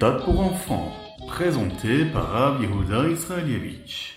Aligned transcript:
méthode 0.00 0.24
pour 0.24 0.40
enfants, 0.40 0.92
présenté 1.28 2.06
par 2.06 2.30
Rav 2.30 2.62
Yehuda 2.62 3.06
Israelievich. 3.10 4.14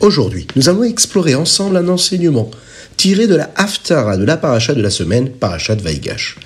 Aujourd'hui, 0.00 0.46
nous 0.56 0.70
allons 0.70 0.84
explorer 0.84 1.34
ensemble 1.34 1.76
un 1.76 1.88
enseignement 1.88 2.50
tiré 2.96 3.26
de 3.26 3.36
la 3.36 3.50
Haftara 3.56 4.16
de 4.16 4.24
la 4.24 4.36
paracha 4.36 4.74
de 4.74 4.82
la 4.82 4.90
semaine, 4.90 5.30
paracha 5.30 5.74
de 5.74 5.82
Vaïgash. 5.82 6.36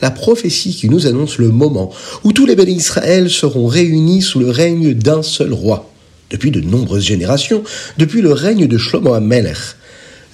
La 0.00 0.10
prophétie 0.10 0.74
qui 0.74 0.88
nous 0.88 1.06
annonce 1.06 1.38
le 1.38 1.48
moment 1.48 1.92
où 2.24 2.32
tous 2.32 2.44
les 2.44 2.56
bénis 2.56 2.74
Israël 2.74 3.30
seront 3.30 3.66
réunis 3.66 4.20
sous 4.20 4.40
le 4.40 4.50
règne 4.50 4.94
d'un 4.94 5.22
seul 5.22 5.52
roi. 5.52 5.90
Depuis 6.30 6.50
de 6.50 6.60
nombreuses 6.60 7.04
générations, 7.04 7.62
depuis 7.98 8.20
le 8.20 8.32
règne 8.32 8.66
de 8.66 8.78
Shlomo 8.78 9.14
HaMelech, 9.14 9.76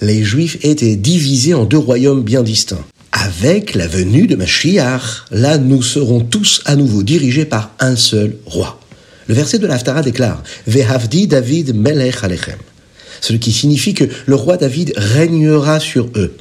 les 0.01 0.23
Juifs 0.23 0.57
étaient 0.63 0.95
divisés 0.95 1.53
en 1.53 1.65
deux 1.65 1.77
royaumes 1.77 2.23
bien 2.23 2.41
distincts. 2.41 2.85
Avec 3.11 3.75
la 3.75 3.87
venue 3.87 4.27
de 4.27 4.35
Mashiach, 4.35 5.25
là 5.31 5.57
nous 5.57 5.83
serons 5.83 6.21
tous 6.21 6.61
à 6.65 6.75
nouveau 6.75 7.03
dirigés 7.03 7.45
par 7.45 7.71
un 7.79 7.95
seul 7.95 8.37
roi. 8.45 8.79
Le 9.27 9.35
verset 9.35 9.59
de 9.59 9.67
l'Haftara 9.67 10.01
déclare 10.01 10.41
Vehavdi 10.65 11.27
David 11.27 11.75
Melech 11.75 12.23
Alechem 12.23 12.57
ce 13.21 13.33
qui 13.33 13.51
signifie 13.51 13.93
que 13.93 14.05
le 14.25 14.35
roi 14.35 14.57
David 14.57 14.93
régnera 14.95 15.79
sur 15.79 16.09
eux. 16.15 16.35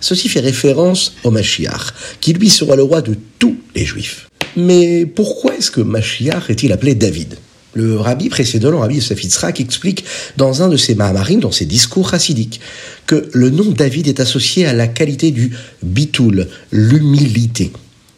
Ceci 0.00 0.28
fait 0.28 0.40
référence 0.40 1.14
au 1.22 1.30
Mashiach, 1.30 1.92
qui 2.20 2.32
lui 2.32 2.50
sera 2.50 2.74
le 2.76 2.82
roi 2.82 3.02
de 3.02 3.16
tous 3.38 3.56
les 3.74 3.84
Juifs. 3.84 4.28
Mais 4.56 5.06
pourquoi 5.06 5.56
est-ce 5.56 5.70
que 5.70 5.80
Mashiach 5.80 6.50
est-il 6.50 6.72
appelé 6.72 6.94
David? 6.94 7.36
Le 7.74 7.96
rabbi 7.96 8.28
précédent, 8.28 8.70
le 8.70 8.76
rabbi 8.76 8.96
Yosef 8.96 9.24
explique 9.58 10.04
dans 10.36 10.62
un 10.62 10.68
de 10.68 10.76
ses 10.76 10.94
Mahamarim, 10.94 11.40
dans 11.40 11.52
ses 11.52 11.64
discours 11.64 12.10
chassidiques, 12.10 12.60
que 13.06 13.30
le 13.32 13.48
nom 13.48 13.70
David 13.70 14.08
est 14.08 14.20
associé 14.20 14.66
à 14.66 14.74
la 14.74 14.88
qualité 14.88 15.30
du 15.30 15.52
bitoul, 15.82 16.48
l'humilité. 16.70 17.72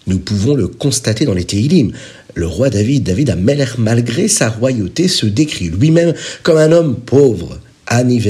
Nous 0.06 0.19
pouvons 0.19 0.55
le 0.55 0.67
constater 0.67 1.25
dans 1.25 1.34
les 1.34 1.45
Tehillim. 1.45 1.92
Le 2.34 2.47
roi 2.47 2.69
David, 2.69 3.05
David 3.05 3.31
a 3.31 3.36
Melech, 3.36 3.79
malgré 3.79 4.27
sa 4.27 4.48
royauté, 4.48 5.06
se 5.06 5.27
décrit 5.27 5.69
lui-même 5.69 6.14
comme 6.42 6.58
un 6.58 6.73
homme 6.73 6.97
pauvre, 6.97 7.61
Ani. 7.87 8.23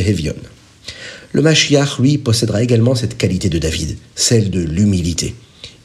Le 1.33 1.42
Mashiach, 1.42 1.98
lui, 1.98 2.19
possédera 2.19 2.62
également 2.62 2.94
cette 2.94 3.16
qualité 3.16 3.48
de 3.48 3.58
David, 3.58 3.96
celle 4.14 4.50
de 4.50 4.61
l'humilité. 4.61 5.34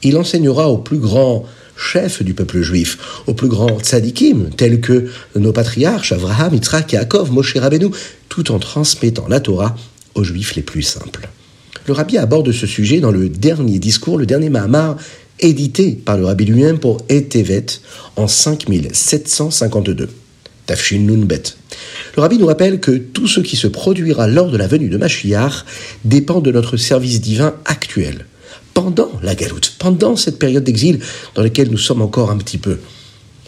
Il 0.04 0.18
enseignera 0.18 0.70
aux 0.70 0.78
plus 0.78 1.00
grands 1.00 1.46
chefs 1.76 2.22
du 2.22 2.34
peuple 2.34 2.62
juif, 2.62 2.98
aux 3.26 3.34
plus 3.34 3.48
grands 3.48 3.80
tzadikim, 3.80 4.50
tels 4.56 4.82
que 4.82 5.10
nos 5.36 5.54
patriarches, 5.54 6.12
Abraham, 6.12 6.54
Yitzhak, 6.54 6.92
Yaakov, 6.94 7.32
Moshe 7.32 7.58
Rabbeinu, 7.58 7.88
tout 8.28 8.52
en 8.52 8.60
transmettant 8.60 9.28
la 9.28 9.40
Torah 9.40 9.76
aux 10.16 10.24
juifs 10.24 10.56
les 10.56 10.62
plus 10.62 10.84
simples. 10.84 11.30
Le 11.88 11.94
rabbi 11.94 12.18
aborde 12.18 12.52
ce 12.52 12.68
sujet 12.68 13.00
dans 13.00 13.12
le 13.12 13.30
dernier 13.30 13.80
discours, 13.80 14.18
le 14.18 14.26
dernier 14.26 14.50
Mahamar, 14.50 14.98
édité 15.40 15.94
par 15.94 16.18
le 16.18 16.26
rabbi 16.26 16.46
lui-même 16.46 16.80
pour 16.80 17.02
Etevet 17.10 17.66
en 18.16 18.28
5752. 18.28 20.10
Tafshin 20.68 21.00
Nunbet. 21.00 21.59
Le 22.20 22.24
rabbi 22.24 22.38
nous 22.38 22.48
rappelle 22.48 22.82
que 22.82 22.92
tout 22.92 23.30
ce 23.30 23.40
qui 23.40 23.56
se 23.56 23.68
produira 23.68 24.28
lors 24.28 24.52
de 24.52 24.58
la 24.58 24.68
venue 24.68 24.90
de 24.90 24.98
Mashiach 24.98 25.64
dépend 26.04 26.42
de 26.42 26.52
notre 26.52 26.76
service 26.76 27.22
divin 27.22 27.54
actuel, 27.64 28.26
pendant 28.74 29.10
la 29.24 29.36
galoute, 29.36 29.78
pendant 29.80 30.18
cette 30.18 30.38
période 30.38 30.66
d'exil 30.66 31.00
dans 31.34 31.44
laquelle 31.44 31.72
nous 31.72 31.78
sommes 31.78 32.02
encore 32.02 32.30
un 32.30 32.38
petit 32.38 32.58
peu. 32.58 32.80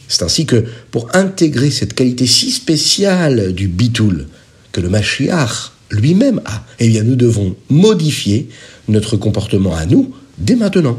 C'est 0.08 0.23
ainsi 0.23 0.45
que, 0.45 0.63
pour 0.89 1.09
intégrer 1.13 1.69
cette 1.69 1.94
qualité 1.94 2.25
si 2.25 2.50
spéciale 2.50 3.51
du 3.53 3.68
bitoul 3.68 4.28
que 4.72 4.79
le 4.79 4.88
Mashiach 4.88 5.74
lui-même 5.90 6.40
a, 6.45 6.63
eh 6.79 6.88
bien, 6.88 7.03
nous 7.03 7.18
devons 7.18 7.57
modifier 7.69 8.47
notre 8.88 9.18
comportement 9.18 9.75
à 9.75 9.85
nous 9.85 10.13
dès 10.38 10.56
maintenant. 10.56 10.97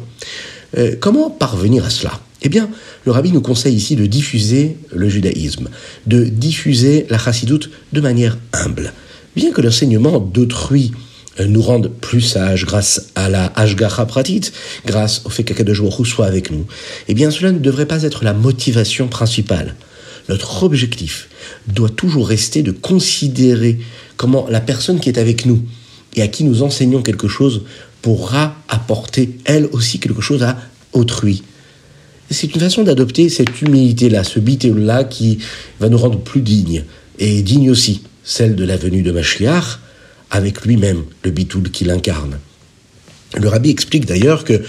Euh, 0.77 0.95
comment 1.01 1.31
parvenir 1.31 1.87
à 1.87 1.89
cela? 1.89 2.21
Eh 2.43 2.49
bien, 2.49 2.69
le 3.05 3.13
rabbi 3.13 3.31
nous 3.31 3.41
conseille 3.41 3.75
ici 3.75 3.95
de 3.95 4.07
diffuser 4.07 4.77
le 4.93 5.09
judaïsme, 5.09 5.69
de 6.07 6.25
diffuser 6.25 7.07
la 7.09 7.19
chassidoute 7.19 7.71
de 7.93 8.01
manière 8.01 8.37
humble. 8.53 8.93
Bien 9.37 9.53
que 9.53 9.61
l'enseignement 9.61 10.19
d'autrui 10.19 10.93
euh, 11.41 11.47
nous 11.47 11.63
rende 11.63 11.89
plus 11.89 12.21
sages 12.21 12.67
grâce 12.67 13.09
à 13.15 13.29
la 13.29 13.47
Ashgacha 13.55 14.07
Pratit, 14.07 14.51
grâce 14.85 15.23
au 15.25 15.31
fait 15.31 15.45
qu'Akadosh 15.45 15.83
soit 16.05 16.27
avec 16.27 16.51
nous, 16.51 16.67
eh 17.09 17.15
bien 17.15 17.31
cela 17.31 17.53
ne 17.53 17.59
devrait 17.59 17.87
pas 17.87 18.03
être 18.03 18.25
la 18.25 18.35
motivation 18.35 19.07
principale. 19.07 19.77
Notre 20.29 20.65
objectif 20.65 21.29
doit 21.69 21.89
toujours 21.89 22.29
rester 22.29 22.63
de 22.63 22.73
considérer 22.73 23.79
comment 24.17 24.47
la 24.51 24.61
personne 24.61 25.01
qui 25.01 25.09
est 25.09 25.19
avec 25.19 25.47
nous 25.47 25.63
et 26.15 26.23
à 26.23 26.29
qui 26.29 26.45
nous 26.45 26.63
enseignons 26.63 27.03
quelque 27.03 27.29
chose 27.29 27.63
pourra 28.03 28.57
apporter 28.69 29.39
elle 29.45 29.67
aussi 29.73 30.01
quelque 30.01 30.21
chose 30.21 30.43
à 30.43 30.59
autrui 30.93 31.43
c'est 32.31 32.55
une 32.55 32.61
façon 32.61 32.83
d'adopter 32.83 33.29
cette 33.29 33.61
humilité-là, 33.61 34.25
ce 34.25 34.39
bité-là 34.39 35.05
qui 35.05 35.39
va 35.81 35.89
nous 35.89 35.99
rendre 35.99 36.19
plus 36.19 36.41
dignes, 36.41 36.85
et 37.19 37.43
digne 37.43 37.71
aussi, 37.71 38.03
celle 38.25 38.57
de 38.57 38.65
la 38.65 38.77
venue 38.77 39.03
de 39.03 39.13
Mashiach, 39.13 39.79
avec 40.31 40.65
lui-même, 40.65 41.03
le 41.25 41.31
bitoul 41.31 41.71
qu'il 41.71 41.91
incarne. 41.91 42.39
Le 43.39 43.49
rabbi 43.49 43.71
explique 43.71 44.07
d'ailleurs 44.07 44.45
que, 44.45 44.63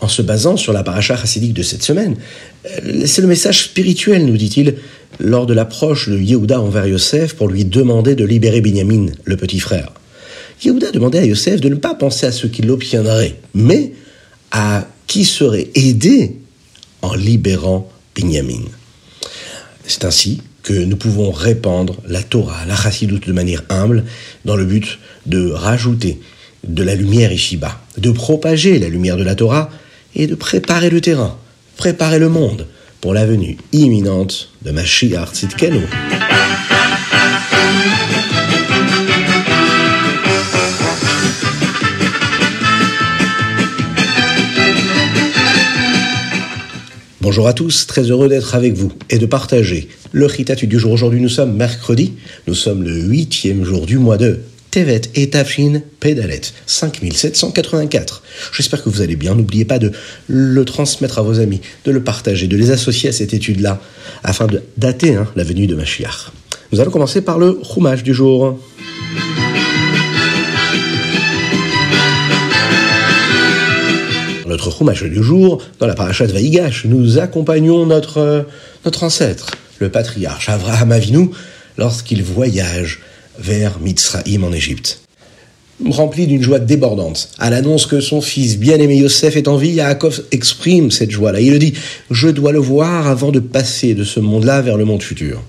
en 0.00 0.08
se 0.08 0.22
basant 0.22 0.56
sur 0.56 0.72
la 0.72 0.84
paracha 0.84 1.16
chassidique 1.16 1.54
de 1.54 1.62
cette 1.62 1.82
semaine, 1.82 2.16
euh, 2.66 3.02
c'est 3.04 3.22
le 3.22 3.26
message 3.26 3.64
spirituel, 3.64 4.26
nous 4.26 4.36
dit-il, 4.36 4.76
lors 5.18 5.46
de 5.46 5.54
l'approche 5.54 6.08
de 6.08 6.16
Yehuda 6.16 6.60
envers 6.60 6.86
Yosef 6.86 7.34
pour 7.34 7.48
lui 7.48 7.64
demander 7.64 8.14
de 8.14 8.24
libérer 8.24 8.60
Binyamin, 8.60 9.06
le 9.24 9.36
petit 9.36 9.58
frère. 9.58 9.92
Yehuda 10.64 10.92
demandait 10.92 11.18
à 11.18 11.24
Yosef 11.24 11.60
de 11.60 11.68
ne 11.68 11.76
pas 11.76 11.94
penser 11.94 12.26
à 12.26 12.32
ce 12.32 12.46
qu'il 12.46 12.70
obtiendrait, 12.70 13.36
mais 13.54 13.92
à 14.50 14.86
qui 15.06 15.24
serait 15.24 15.68
aidé 15.74 16.36
en 17.02 17.14
libérant 17.14 17.88
Binyamin. 18.14 18.62
C'est 19.86 20.04
ainsi 20.04 20.42
que 20.62 20.72
nous 20.72 20.96
pouvons 20.96 21.30
répandre 21.30 21.96
la 22.06 22.22
Torah, 22.22 22.66
la 22.66 22.76
chassidoute 22.76 23.26
de 23.26 23.32
manière 23.32 23.62
humble, 23.70 24.04
dans 24.44 24.56
le 24.56 24.64
but 24.64 24.98
de 25.26 25.50
rajouter 25.50 26.20
de 26.66 26.82
la 26.82 26.94
lumière 26.94 27.32
Ishiba, 27.32 27.80
de 27.96 28.10
propager 28.10 28.78
la 28.78 28.88
lumière 28.88 29.16
de 29.16 29.24
la 29.24 29.34
Torah 29.34 29.70
et 30.14 30.26
de 30.26 30.34
préparer 30.34 30.90
le 30.90 31.00
terrain, 31.00 31.36
préparer 31.76 32.18
le 32.18 32.28
monde 32.28 32.66
pour 33.00 33.14
la 33.14 33.24
venue 33.24 33.56
imminente 33.72 34.50
de 34.62 34.72
Mashiach 34.72 35.32
Tzidkenu. 35.32 35.86
Bonjour 47.28 47.46
à 47.46 47.52
tous, 47.52 47.86
très 47.86 48.04
heureux 48.04 48.30
d'être 48.30 48.54
avec 48.54 48.72
vous 48.72 48.90
et 49.10 49.18
de 49.18 49.26
partager 49.26 49.90
le 50.12 50.24
Ritatu 50.24 50.66
du 50.66 50.78
jour. 50.78 50.92
Aujourd'hui, 50.92 51.20
nous 51.20 51.28
sommes 51.28 51.54
mercredi, 51.54 52.14
nous 52.46 52.54
sommes 52.54 52.82
le 52.82 53.02
huitième 53.02 53.64
jour 53.64 53.84
du 53.84 53.98
mois 53.98 54.16
de 54.16 54.38
Tevet 54.70 55.02
et 55.14 55.28
Tafshin 55.28 55.82
Pédalet 56.00 56.40
5784. 56.64 58.22
J'espère 58.56 58.82
que 58.82 58.88
vous 58.88 59.02
allez 59.02 59.14
bien. 59.14 59.34
N'oubliez 59.34 59.66
pas 59.66 59.78
de 59.78 59.92
le 60.26 60.64
transmettre 60.64 61.18
à 61.18 61.22
vos 61.22 61.38
amis, 61.38 61.60
de 61.84 61.90
le 61.90 62.02
partager, 62.02 62.46
de 62.46 62.56
les 62.56 62.70
associer 62.70 63.10
à 63.10 63.12
cette 63.12 63.34
étude-là 63.34 63.78
afin 64.24 64.46
de 64.46 64.62
dater 64.78 65.14
hein, 65.14 65.28
la 65.36 65.44
venue 65.44 65.66
de 65.66 65.74
Mashiach. 65.74 66.32
Nous 66.72 66.80
allons 66.80 66.90
commencer 66.90 67.20
par 67.20 67.38
le 67.38 67.60
Chumash 67.62 68.02
du 68.02 68.14
jour. 68.14 68.58
Notre 74.58 74.76
Chumash 74.76 75.04
du 75.04 75.22
jour, 75.22 75.62
dans 75.78 75.86
la 75.86 75.94
parachat 75.94 76.26
de 76.26 76.32
Vaïgash, 76.32 76.84
nous 76.84 77.20
accompagnons 77.20 77.86
notre, 77.86 78.18
euh, 78.18 78.42
notre 78.84 79.04
ancêtre, 79.04 79.52
le 79.78 79.88
patriarche 79.88 80.48
Avraham 80.48 80.90
Avinu, 80.90 81.30
lorsqu'il 81.76 82.24
voyage 82.24 82.98
vers 83.38 83.78
Mitzraïm 83.78 84.42
en 84.42 84.52
Égypte. 84.52 85.00
Rempli 85.88 86.26
d'une 86.26 86.42
joie 86.42 86.58
débordante, 86.58 87.30
à 87.38 87.50
l'annonce 87.50 87.86
que 87.86 88.00
son 88.00 88.20
fils 88.20 88.58
bien-aimé 88.58 88.96
Yosef 88.96 89.36
est 89.36 89.46
en 89.46 89.56
vie, 89.56 89.74
Yaakov 89.74 90.24
exprime 90.32 90.90
cette 90.90 91.12
joie-là. 91.12 91.40
Il 91.40 91.56
dit 91.60 91.74
Je 92.10 92.26
dois 92.26 92.50
le 92.50 92.58
voir 92.58 93.06
avant 93.06 93.30
de 93.30 93.38
passer 93.38 93.94
de 93.94 94.02
ce 94.02 94.18
monde-là 94.18 94.60
vers 94.60 94.76
le 94.76 94.84
monde 94.84 95.04
futur. 95.04 95.40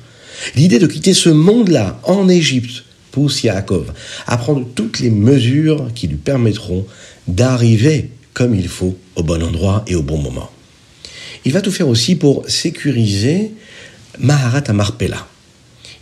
L'idée 0.55 0.77
de 0.77 0.85
quitter 0.85 1.15
ce 1.15 1.29
monde-là 1.29 2.00
en 2.03 2.29
Égypte 2.29 2.83
pousse 3.09 3.41
Yaakov 3.41 3.91
à 4.27 4.38
prendre 4.38 4.67
toutes 4.75 5.00
les 5.00 5.09
mesures 5.09 5.88
qui 5.95 6.07
lui 6.07 6.17
permettront 6.17 6.85
d'arriver 7.27 8.12
comme 8.39 8.56
il 8.56 8.69
faut, 8.69 8.97
au 9.18 9.24
bon 9.24 9.44
endroit 9.44 9.83
et 9.86 9.95
au 9.95 10.01
bon 10.01 10.18
moment. 10.18 10.50
Il 11.44 11.51
va 11.51 11.59
tout 11.59 11.74
faire 11.74 11.89
aussi 11.89 12.15
pour 12.15 12.45
sécuriser 12.47 13.51
Maharat 14.18 14.63
Amarpella. 14.69 15.27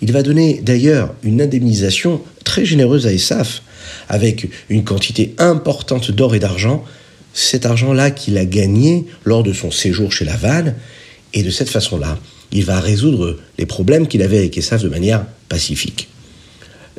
Il 0.03 0.11
va 0.11 0.21
donner 0.21 0.61
d'ailleurs 0.61 1.15
une 1.23 1.41
indemnisation 1.41 2.21
très 2.43 2.63
généreuse 2.63 3.07
à 3.07 3.11
Esaf, 3.11 3.63
avec 4.07 4.49
une 4.69 4.83
quantité 4.83 5.33
importante 5.39 6.11
d'or 6.11 6.35
et 6.35 6.39
d'argent, 6.39 6.85
cet 7.33 7.65
argent-là 7.65 8.11
qu'il 8.11 8.37
a 8.37 8.45
gagné 8.45 9.07
lors 9.25 9.41
de 9.41 9.51
son 9.51 9.71
séjour 9.71 10.11
chez 10.11 10.23
Laval, 10.23 10.75
et 11.33 11.41
de 11.41 11.49
cette 11.49 11.69
façon-là, 11.69 12.19
il 12.51 12.65
va 12.65 12.79
résoudre 12.79 13.39
les 13.57 13.65
problèmes 13.65 14.07
qu'il 14.07 14.21
avait 14.21 14.37
avec 14.37 14.55
Esav 14.55 14.83
de 14.83 14.89
manière 14.89 15.25
pacifique. 15.49 16.07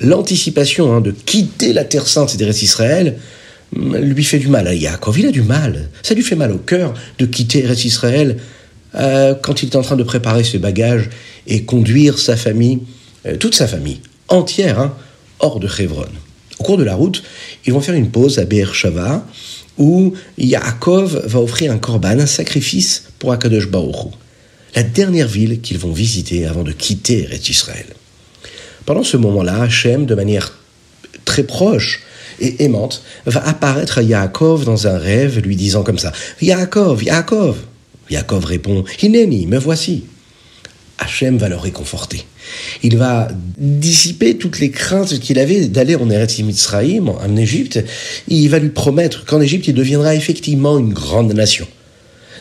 L'anticipation 0.00 0.92
hein, 0.96 1.00
de 1.00 1.12
quitter 1.12 1.72
la 1.72 1.84
terre 1.84 2.08
sainte 2.08 2.34
et 2.34 2.38
des 2.38 2.64
Israël 2.64 3.20
lui 3.76 4.24
fait 4.24 4.38
du 4.38 4.48
mal 4.48 4.66
à 4.66 4.74
Yaakov. 4.74 5.18
Il 5.18 5.26
a 5.26 5.30
du 5.30 5.42
mal. 5.42 5.88
Ça 6.02 6.14
lui 6.14 6.22
fait 6.22 6.36
mal 6.36 6.52
au 6.52 6.58
cœur 6.58 6.94
de 7.18 7.26
quitter 7.26 7.64
Eretz 7.64 7.84
Israël 7.84 8.38
euh, 8.94 9.34
quand 9.34 9.62
il 9.62 9.70
est 9.70 9.76
en 9.76 9.82
train 9.82 9.96
de 9.96 10.02
préparer 10.02 10.44
ses 10.44 10.58
bagages 10.58 11.10
et 11.46 11.64
conduire 11.64 12.18
sa 12.18 12.36
famille, 12.36 12.80
euh, 13.26 13.36
toute 13.36 13.54
sa 13.54 13.66
famille, 13.68 14.00
entière, 14.28 14.80
hein, 14.80 14.94
hors 15.40 15.60
de 15.60 15.68
Hebron. 15.78 16.06
Au 16.58 16.64
cours 16.64 16.78
de 16.78 16.84
la 16.84 16.94
route, 16.94 17.22
ils 17.66 17.72
vont 17.72 17.80
faire 17.80 17.94
une 17.94 18.10
pause 18.10 18.38
à 18.38 18.44
Be'er-Shava 18.44 19.26
où 19.76 20.14
Yaakov 20.38 21.26
va 21.26 21.40
offrir 21.40 21.70
un 21.70 21.78
korban, 21.78 22.18
un 22.18 22.26
sacrifice 22.26 23.04
pour 23.18 23.32
Akadosh 23.32 23.68
Baruch 23.68 24.12
la 24.74 24.82
dernière 24.82 25.28
ville 25.28 25.60
qu'ils 25.60 25.78
vont 25.78 25.92
visiter 25.92 26.46
avant 26.46 26.62
de 26.62 26.72
quitter 26.72 27.24
Eretz 27.24 27.48
Israël. 27.48 27.86
Pendant 28.84 29.02
ce 29.02 29.16
moment-là, 29.16 29.62
Hachem, 29.62 30.06
de 30.06 30.14
manière 30.14 30.56
très 31.24 31.42
proche, 31.42 32.02
et 32.40 32.64
aimante, 32.64 33.02
va 33.26 33.46
apparaître 33.46 33.98
à 33.98 34.02
Yaakov 34.02 34.64
dans 34.64 34.86
un 34.86 34.98
rêve, 34.98 35.38
lui 35.40 35.56
disant 35.56 35.82
comme 35.82 35.98
ça 35.98 36.12
Yaakov, 36.40 37.02
Yaakov 37.02 37.56
Yaakov 38.10 38.44
répond 38.44 38.84
Hineni, 39.02 39.46
me 39.46 39.58
voici. 39.58 40.04
Hachem 40.98 41.38
va 41.38 41.48
le 41.48 41.56
réconforter. 41.56 42.24
Il 42.82 42.96
va 42.96 43.28
dissiper 43.56 44.36
toutes 44.36 44.58
les 44.58 44.70
craintes 44.70 45.20
qu'il 45.20 45.38
avait 45.38 45.66
d'aller 45.66 45.94
en 45.94 46.10
Eretz 46.10 46.40
Mitzrayim, 46.40 47.08
en 47.08 47.36
Égypte. 47.36 47.84
Il 48.26 48.48
va 48.48 48.58
lui 48.58 48.70
promettre 48.70 49.24
qu'en 49.24 49.40
Égypte, 49.40 49.68
il 49.68 49.74
deviendra 49.74 50.14
effectivement 50.14 50.78
une 50.78 50.92
grande 50.92 51.32
nation. 51.32 51.68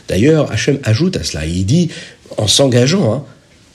D'ailleurs, 0.07 0.51
Hachem 0.51 0.79
ajoute 0.83 1.17
à 1.17 1.23
cela, 1.23 1.45
il 1.45 1.65
dit, 1.65 1.89
en 2.38 2.47
s'engageant 2.47 3.13
hein, 3.13 3.23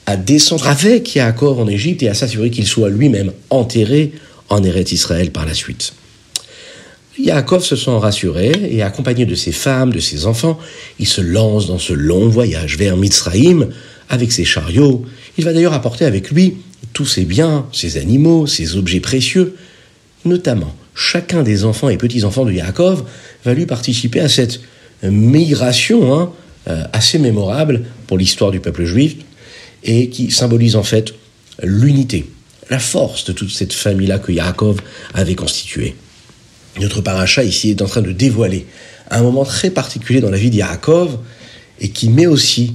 à 0.05 0.17
descendre 0.17 0.67
avec 0.67 1.15
Yaakov 1.15 1.59
en 1.59 1.67
Égypte 1.67 2.03
et 2.03 2.09
à 2.09 2.13
s'assurer 2.13 2.49
qu'il 2.49 2.67
soit 2.67 2.89
lui-même 2.89 3.31
enterré 3.51 4.11
en 4.49 4.63
Eretz 4.63 4.91
Israël 4.91 5.31
par 5.31 5.45
la 5.45 5.53
suite. 5.53 5.93
Yaakov 7.19 7.63
se 7.63 7.75
sent 7.75 7.97
rassuré 7.97 8.51
et 8.71 8.81
accompagné 8.81 9.25
de 9.25 9.35
ses 9.35 9.51
femmes, 9.51 9.93
de 9.93 9.99
ses 9.99 10.25
enfants, 10.25 10.57
il 10.99 11.07
se 11.07 11.21
lance 11.21 11.67
dans 11.67 11.77
ce 11.77 11.93
long 11.93 12.27
voyage 12.27 12.77
vers 12.77 12.97
Mitzraïm 12.97 13.69
avec 14.09 14.31
ses 14.31 14.45
chariots. 14.45 15.05
Il 15.37 15.45
va 15.45 15.53
d'ailleurs 15.53 15.73
apporter 15.73 16.05
avec 16.05 16.31
lui 16.31 16.57
tous 16.93 17.05
ses 17.05 17.25
biens, 17.25 17.67
ses 17.71 17.97
animaux, 17.97 18.47
ses 18.47 18.75
objets 18.75 18.99
précieux. 18.99 19.55
Notamment, 20.25 20.75
chacun 20.95 21.43
des 21.43 21.65
enfants 21.65 21.89
et 21.89 21.97
petits-enfants 21.97 22.45
de 22.45 22.51
Yaakov 22.51 23.03
va 23.45 23.53
lui 23.53 23.65
participer 23.65 24.19
à 24.19 24.29
cette 24.29 24.61
migration 25.03 26.15
hein, 26.15 26.31
euh, 26.67 26.83
assez 26.93 27.19
mémorable 27.19 27.83
pour 28.07 28.17
l'histoire 28.17 28.51
du 28.51 28.59
peuple 28.59 28.85
juif 28.85 29.17
et 29.83 30.09
qui 30.09 30.31
symbolise 30.31 30.75
en 30.75 30.83
fait 30.83 31.13
l'unité, 31.61 32.25
la 32.69 32.79
force 32.79 33.25
de 33.25 33.33
toute 33.33 33.51
cette 33.51 33.73
famille-là 33.73 34.17
que 34.17 34.31
Yaakov 34.31 34.79
avait 35.13 35.35
constituée. 35.35 35.95
Notre 36.79 37.01
paracha 37.01 37.43
ici 37.43 37.69
est 37.69 37.81
en 37.81 37.85
train 37.85 38.01
de 38.01 38.11
dévoiler 38.11 38.65
un 39.11 39.21
moment 39.21 39.45
très 39.45 39.69
particulier 39.69 40.21
dans 40.21 40.31
la 40.31 40.37
vie 40.37 40.49
d'Yaakov 40.49 41.17
et 41.79 41.89
qui 41.89 42.09
met 42.09 42.25
aussi 42.25 42.73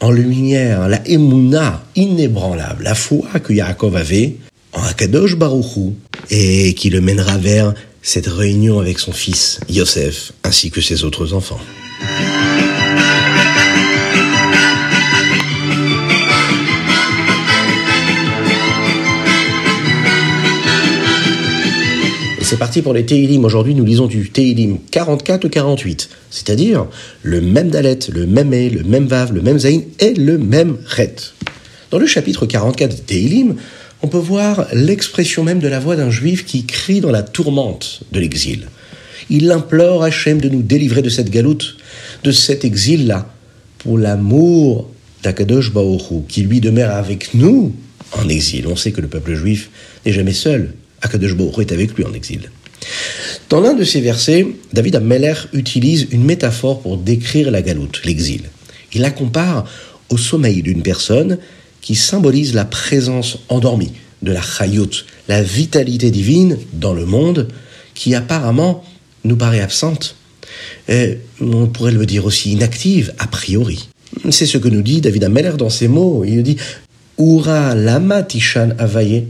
en 0.00 0.10
lumière 0.10 0.88
la 0.88 1.06
émouna 1.06 1.84
inébranlable, 1.94 2.84
la 2.84 2.94
foi 2.94 3.26
que 3.42 3.52
Yaakov 3.52 3.96
avait 3.96 4.36
en 4.72 4.82
Akadosh 4.82 5.36
Baruchou 5.36 5.94
et 6.30 6.74
qui 6.74 6.90
le 6.90 7.00
mènera 7.00 7.38
vers 7.38 7.72
cette 8.02 8.26
réunion 8.26 8.78
avec 8.80 8.98
son 8.98 9.12
fils 9.12 9.60
Yosef 9.68 10.32
ainsi 10.44 10.70
que 10.70 10.80
ses 10.80 11.04
autres 11.04 11.32
enfants. 11.32 11.60
C'est 22.46 22.58
parti 22.58 22.80
pour 22.80 22.94
les 22.94 23.04
Teilim. 23.04 23.44
Aujourd'hui, 23.44 23.74
nous 23.74 23.84
lisons 23.84 24.06
du 24.06 24.30
Teilim 24.30 24.78
44 24.92 25.46
ou 25.46 25.48
48, 25.48 26.08
c'est-à-dire 26.30 26.86
le 27.24 27.40
même 27.40 27.70
Dalet, 27.70 27.98
le 28.08 28.24
même 28.24 28.54
E, 28.54 28.70
le 28.70 28.84
même 28.84 29.06
Vav, 29.06 29.32
le 29.32 29.42
même 29.42 29.58
Zain 29.58 29.80
et 29.98 30.14
le 30.14 30.38
même 30.38 30.76
Ret. 30.86 31.16
Dans 31.90 31.98
le 31.98 32.06
chapitre 32.06 32.46
44 32.46 32.94
des 32.94 33.02
Teilim, 33.02 33.56
on 34.00 34.06
peut 34.06 34.18
voir 34.18 34.68
l'expression 34.72 35.42
même 35.42 35.58
de 35.58 35.66
la 35.66 35.80
voix 35.80 35.96
d'un 35.96 36.10
juif 36.10 36.44
qui 36.44 36.66
crie 36.66 37.00
dans 37.00 37.10
la 37.10 37.24
tourmente 37.24 38.02
de 38.12 38.20
l'exil. 38.20 38.68
Il 39.28 39.50
implore 39.50 40.04
Hachem 40.04 40.40
de 40.40 40.48
nous 40.48 40.62
délivrer 40.62 41.02
de 41.02 41.10
cette 41.10 41.30
galoute, 41.30 41.76
de 42.22 42.30
cet 42.30 42.64
exil-là, 42.64 43.28
pour 43.78 43.98
l'amour 43.98 44.88
d'Akadosh 45.24 45.72
Baoru, 45.72 46.22
qui 46.28 46.42
lui 46.42 46.60
demeure 46.60 46.94
avec 46.94 47.34
nous 47.34 47.74
en 48.12 48.28
exil. 48.28 48.68
On 48.68 48.76
sait 48.76 48.92
que 48.92 49.00
le 49.00 49.08
peuple 49.08 49.34
juif 49.34 49.68
n'est 50.04 50.12
jamais 50.12 50.32
seul, 50.32 50.74
Akadosh 51.06 51.34
Baruch 51.34 51.58
est 51.58 51.72
avec 51.72 51.94
lui 51.94 52.04
en 52.04 52.12
exil. 52.12 52.50
Dans 53.48 53.60
l'un 53.60 53.74
de 53.74 53.84
ces 53.84 54.00
versets, 54.00 54.46
David 54.72 54.96
Ameller 54.96 55.34
utilise 55.52 56.08
une 56.10 56.24
métaphore 56.24 56.80
pour 56.80 56.98
décrire 56.98 57.50
la 57.50 57.62
galoute, 57.62 58.02
l'exil. 58.04 58.42
Il 58.92 59.02
la 59.02 59.10
compare 59.10 59.64
au 60.10 60.16
sommeil 60.16 60.62
d'une 60.62 60.82
personne 60.82 61.38
qui 61.80 61.94
symbolise 61.94 62.54
la 62.54 62.64
présence 62.64 63.38
endormie 63.48 63.92
de 64.22 64.32
la 64.32 64.42
chayut, 64.42 65.04
la 65.28 65.42
vitalité 65.42 66.10
divine 66.10 66.58
dans 66.72 66.94
le 66.94 67.06
monde 67.06 67.48
qui 67.94 68.14
apparemment 68.14 68.84
nous 69.24 69.36
paraît 69.36 69.60
absente. 69.60 70.16
Et 70.88 71.18
on 71.40 71.66
pourrait 71.66 71.92
le 71.92 72.06
dire 72.06 72.24
aussi 72.24 72.52
inactive, 72.52 73.12
a 73.18 73.26
priori. 73.26 73.88
C'est 74.30 74.46
ce 74.46 74.58
que 74.58 74.68
nous 74.68 74.82
dit 74.82 75.00
David 75.00 75.24
Ameller 75.24 75.52
dans 75.56 75.70
ses 75.70 75.88
mots. 75.88 76.24
Il 76.24 76.42
dit 76.42 76.56
Ura 77.18 77.74
lama 77.74 78.22
tishan 78.22 78.70
avaye 78.78 79.26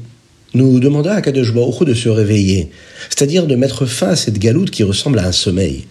nous 0.57 0.81
demanda 0.81 1.15
à 1.15 1.21
Kadosh 1.21 1.53
de 1.53 1.95
se 1.95 2.09
réveiller, 2.09 2.71
c'est-à-dire 3.09 3.47
de 3.47 3.55
mettre 3.55 3.87
fin 3.87 4.09
à 4.09 4.17
cette 4.17 4.39
galoute 4.39 4.71
qui 4.71 4.83
ressemble 4.83 5.19
à 5.19 5.27
un 5.27 5.33
sommeil. 5.33 5.85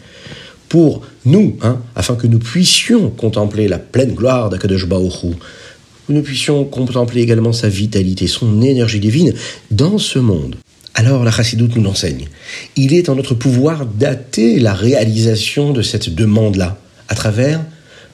Pour 0.68 1.04
nous, 1.26 1.58
hein, 1.62 1.80
afin 1.96 2.16
que 2.16 2.28
nous 2.28 2.40
puissions 2.40 3.10
contempler 3.10 3.68
la 3.68 3.80
pleine 3.80 4.14
gloire 4.14 4.50
d'Akadosh 4.50 4.88
que 4.88 6.14
nous 6.14 6.22
puissions 6.22 6.66
contempler 6.66 7.22
également 7.22 7.54
sa 7.54 7.70
vitalité, 7.70 8.28
son 8.28 8.62
énergie 8.62 9.00
divine 9.00 9.34
dans 9.72 9.98
ce 9.98 10.20
monde. 10.20 10.56
Alors 10.94 11.24
la 11.24 11.32
chassidoute 11.32 11.76
nous 11.76 11.84
l'enseigne. 11.84 12.28
Il 12.76 12.94
est 12.94 13.10
en 13.10 13.16
notre 13.16 13.36
pouvoir 13.36 13.86
dater 13.86 14.60
la 14.60 14.74
réalisation 14.74 15.74
de 15.74 15.82
cette 15.82 16.14
demande-là 16.14 16.78
à 17.10 17.16
travers 17.16 17.62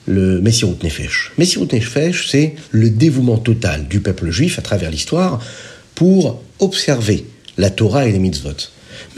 le 0.08 0.42
Messirut 0.42 0.78
Nefesh. 0.84 1.32
Messirut 1.38 1.68
Nefesh, 1.72 2.28
c'est 2.28 2.56
le 2.72 2.90
dévouement 2.90 3.38
total 3.38 3.88
du 3.88 4.00
peuple 4.00 4.32
juif 4.32 4.58
à 4.58 4.62
travers 4.62 4.90
l'histoire 4.90 5.40
pour 6.02 6.42
observer 6.58 7.28
la 7.60 7.70
Torah 7.70 8.08
et 8.08 8.12
les 8.12 8.18
mitzvot. 8.18 8.58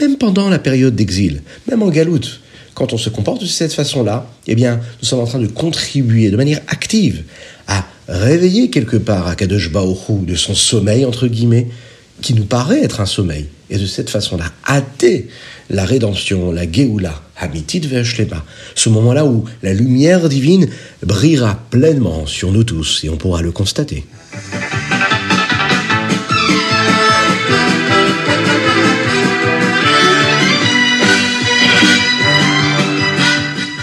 Même 0.00 0.18
pendant 0.18 0.50
la 0.50 0.58
période 0.58 0.94
d'exil, 0.94 1.40
même 1.66 1.82
en 1.82 1.88
galoute, 1.88 2.40
quand 2.74 2.92
on 2.92 2.98
se 2.98 3.08
comporte 3.08 3.40
de 3.40 3.46
cette 3.46 3.72
façon-là, 3.72 4.30
eh 4.46 4.54
bien, 4.54 4.80
nous 5.00 5.08
sommes 5.08 5.20
en 5.20 5.26
train 5.26 5.38
de 5.38 5.46
contribuer 5.46 6.30
de 6.30 6.36
manière 6.36 6.60
active 6.66 7.22
à 7.68 7.86
réveiller 8.06 8.68
quelque 8.68 8.98
part 8.98 9.26
à 9.26 9.34
Kadosh 9.34 9.72
Baoru 9.72 10.26
de 10.26 10.34
son 10.34 10.54
sommeil, 10.54 11.06
entre 11.06 11.26
guillemets, 11.26 11.68
qui 12.20 12.34
nous 12.34 12.44
paraît 12.44 12.84
être 12.84 13.00
un 13.00 13.06
sommeil. 13.06 13.46
Et 13.70 13.78
de 13.78 13.86
cette 13.86 14.10
façon-là, 14.10 14.52
hâter 14.68 15.28
la 15.70 15.86
rédemption, 15.86 16.52
la 16.52 16.70
Géoula, 16.70 17.22
Hamitit 17.38 17.80
Veshlema, 17.80 18.44
ce 18.74 18.90
moment-là 18.90 19.24
où 19.24 19.46
la 19.62 19.72
lumière 19.72 20.28
divine 20.28 20.68
brillera 21.02 21.58
pleinement 21.70 22.26
sur 22.26 22.52
nous 22.52 22.64
tous, 22.64 23.04
et 23.04 23.08
on 23.08 23.16
pourra 23.16 23.40
le 23.40 23.52
constater. 23.52 24.04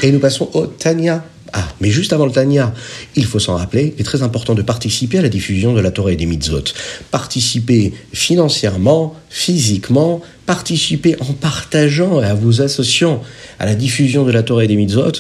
Et 0.02 0.12
nous 0.12 0.20
passons 0.20 0.50
au 0.54 0.66
Tanya. 0.66 1.24
Ah, 1.54 1.68
mais 1.82 1.92
juste 1.92 2.14
avant 2.14 2.26
le 2.26 2.32
Tanya, 2.32 2.74
il 3.16 3.26
faut 3.26 3.40
s'en 3.40 3.58
rappeler, 3.58 3.94
il 3.96 4.02
est 4.02 4.06
très 4.06 4.24
important 4.24 4.56
de 4.56 4.62
participer 4.62 5.18
à 5.18 5.22
la 5.22 5.28
diffusion 5.28 5.74
de 5.74 5.82
la 5.82 5.92
Torah 5.92 6.14
et 6.14 6.16
des 6.16 6.26
mitzvot. 6.26 6.64
Participer 7.12 7.92
financièrement, 8.14 9.16
physiquement, 9.30 10.22
participer 10.46 11.18
en 11.20 11.34
partageant 11.34 12.24
et 12.24 12.26
en 12.26 12.36
vous 12.36 12.62
associant 12.62 13.22
à 13.60 13.66
la 13.66 13.76
diffusion 13.76 14.24
de 14.24 14.32
la 14.32 14.44
Torah 14.44 14.64
et 14.64 14.68
des 14.68 14.78
mitzvot. 14.78 15.12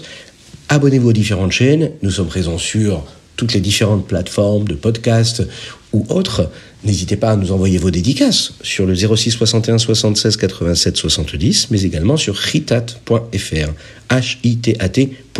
Abonnez-vous 0.69 1.09
aux 1.09 1.13
différentes 1.13 1.51
chaînes. 1.51 1.91
Nous 2.01 2.11
sommes 2.11 2.27
présents 2.27 2.57
sur 2.57 3.03
toutes 3.35 3.53
les 3.53 3.59
différentes 3.59 4.07
plateformes 4.07 4.65
de 4.65 4.75
podcast 4.75 5.43
ou 5.93 6.05
autres. 6.09 6.49
N'hésitez 6.83 7.15
pas 7.15 7.31
à 7.31 7.35
nous 7.35 7.51
envoyer 7.51 7.77
vos 7.77 7.91
dédicaces 7.91 8.53
sur 8.61 8.85
le 8.85 8.95
06 8.95 9.31
61 9.31 9.77
76 9.77 10.37
87 10.37 10.97
70, 10.97 11.67
mais 11.69 11.83
également 11.83 12.17
sur 12.17 12.39
hitat.fr. 12.53 13.69
H-I-T-A-T.fr. 14.09 15.31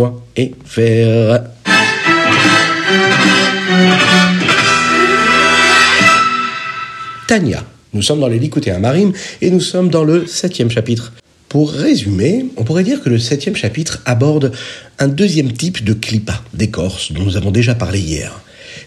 Tania. 7.27 7.65
Nous 7.93 8.01
sommes 8.01 8.19
dans 8.19 8.27
les 8.27 8.39
Likuté 8.39 8.71
Marim 8.77 9.11
et 9.41 9.49
nous 9.49 9.59
sommes 9.59 9.89
dans 9.89 10.03
le 10.03 10.25
septième 10.27 10.69
chapitre. 10.69 11.11
Pour 11.49 11.71
résumer, 11.71 12.45
on 12.55 12.63
pourrait 12.63 12.83
dire 12.83 13.01
que 13.01 13.09
le 13.09 13.19
septième 13.19 13.55
chapitre 13.55 14.01
aborde 14.05 14.53
un 14.99 15.09
deuxième 15.09 15.51
type 15.51 15.83
de 15.83 15.93
clipa, 15.93 16.41
d'écorce, 16.53 17.11
dont 17.11 17.23
nous 17.23 17.35
avons 17.35 17.51
déjà 17.51 17.75
parlé 17.75 17.99
hier 17.99 18.41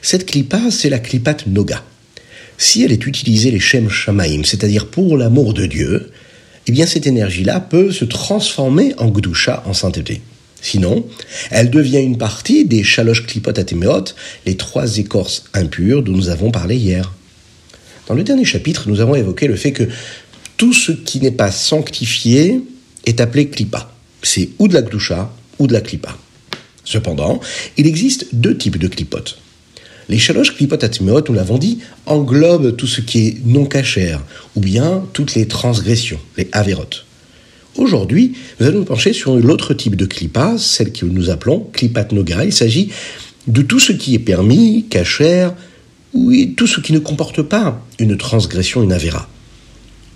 Cette 0.04 0.26
clipa, 0.26 0.70
c'est 0.70 0.90
la 0.90 0.98
clipat 0.98 1.46
noga. 1.46 1.82
Si 2.58 2.82
elle 2.82 2.92
est 2.92 3.06
utilisée 3.06 3.50
les 3.50 3.58
shem 3.58 3.88
shamaim, 3.88 4.42
c'est-à-dire 4.44 4.88
pour 4.88 5.16
l'amour 5.16 5.54
de 5.54 5.64
Dieu, 5.64 6.10
eh 6.66 6.72
bien 6.72 6.84
cette 6.84 7.06
énergie-là 7.06 7.58
peut 7.58 7.90
se 7.90 8.04
transformer 8.04 8.92
en 8.98 9.08
gdusha, 9.08 9.62
en 9.64 9.72
sainteté. 9.72 10.20
Sinon, 10.60 11.06
elle 11.50 11.70
devient 11.70 12.02
une 12.02 12.18
partie 12.18 12.66
des 12.66 12.84
shalosh 12.84 13.24
klipot 13.24 13.58
atemeot, 13.58 14.04
les 14.44 14.58
trois 14.58 14.98
écorces 14.98 15.44
impures 15.54 16.02
dont 16.02 16.12
nous 16.12 16.28
avons 16.28 16.50
parlé 16.50 16.76
hier. 16.76 17.14
Dans 18.06 18.14
le 18.14 18.24
dernier 18.24 18.44
chapitre, 18.44 18.90
nous 18.90 19.00
avons 19.00 19.14
évoqué 19.14 19.46
le 19.46 19.56
fait 19.56 19.72
que 19.72 19.88
tout 20.58 20.74
ce 20.74 20.92
qui 20.92 21.18
n'est 21.18 21.30
pas 21.30 21.50
sanctifié 21.50 22.60
est 23.06 23.22
appelé 23.22 23.48
klipa. 23.48 23.90
C'est 24.22 24.50
ou 24.58 24.68
de 24.68 24.74
la 24.74 24.82
gdusha 24.82 25.34
ou 25.58 25.66
de 25.66 25.72
la 25.72 25.80
klipa. 25.80 26.14
Cependant, 26.84 27.40
il 27.78 27.86
existe 27.86 28.26
deux 28.34 28.58
types 28.58 28.76
de 28.76 28.88
clipotes. 28.88 29.38
Les 30.08 30.18
chaloches 30.18 30.54
clipot 30.54 30.82
atmeot, 30.82 31.22
nous 31.28 31.34
l'avons 31.34 31.58
dit, 31.58 31.78
englobent 32.06 32.76
tout 32.76 32.86
ce 32.86 33.00
qui 33.00 33.28
est 33.28 33.36
non 33.46 33.64
cachère, 33.64 34.22
ou 34.54 34.60
bien 34.60 35.04
toutes 35.12 35.34
les 35.34 35.46
transgressions, 35.46 36.20
les 36.36 36.48
avérotes. 36.52 37.06
Aujourd'hui, 37.76 38.34
nous 38.60 38.66
allons 38.66 38.80
nous 38.80 38.84
pencher 38.84 39.12
sur 39.12 39.34
l'autre 39.36 39.74
type 39.74 39.96
de 39.96 40.06
clipa, 40.06 40.56
celle 40.58 40.92
que 40.92 41.06
nous 41.06 41.30
appelons 41.30 41.66
clipat 41.72 42.12
noga. 42.12 42.44
Il 42.44 42.52
s'agit 42.52 42.90
de 43.48 43.62
tout 43.62 43.80
ce 43.80 43.92
qui 43.92 44.14
est 44.14 44.20
permis, 44.20 44.86
cachère, 44.88 45.54
ou 46.12 46.32
tout 46.56 46.68
ce 46.68 46.80
qui 46.80 46.92
ne 46.92 47.00
comporte 47.00 47.42
pas 47.42 47.84
une 47.98 48.16
transgression, 48.16 48.82
une 48.82 48.92
avéra. 48.92 49.28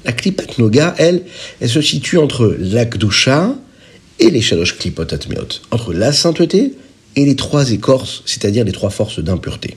La 0.04 0.12
klipat 0.12 0.58
noga, 0.58 0.94
elle, 0.98 1.22
elle 1.60 1.68
se 1.68 1.80
situe 1.80 2.18
entre 2.18 2.56
l'akdusha 2.60 3.56
et 4.20 4.30
les 4.30 4.40
shalosh 4.40 4.78
klipot 4.78 5.12
atmeot, 5.12 5.60
entre 5.70 5.92
la 5.92 6.12
sainteté 6.12 6.74
et 7.18 7.24
les 7.24 7.34
trois 7.34 7.72
écorces, 7.72 8.22
c'est-à-dire 8.26 8.64
les 8.64 8.70
trois 8.70 8.90
forces 8.90 9.18
d'impureté. 9.18 9.76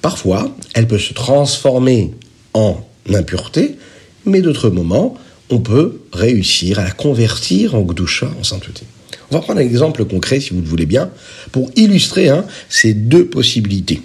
Parfois, 0.00 0.52
elle 0.74 0.88
peut 0.88 0.98
se 0.98 1.12
transformer 1.12 2.10
en 2.52 2.84
impureté, 3.14 3.76
mais 4.24 4.40
d'autres 4.40 4.68
moments, 4.68 5.16
on 5.50 5.60
peut 5.60 6.00
réussir 6.12 6.80
à 6.80 6.84
la 6.84 6.90
convertir 6.90 7.76
en 7.76 7.82
gdusha, 7.82 8.28
en 8.40 8.42
sainteté. 8.42 8.82
On 9.30 9.36
va 9.36 9.40
prendre 9.40 9.60
un 9.60 9.64
exemple 9.64 10.04
concret, 10.04 10.40
si 10.40 10.50
vous 10.50 10.60
le 10.60 10.66
voulez 10.66 10.84
bien, 10.86 11.10
pour 11.52 11.70
illustrer 11.76 12.28
hein, 12.28 12.44
ces 12.68 12.92
deux 12.92 13.26
possibilités. 13.26 14.02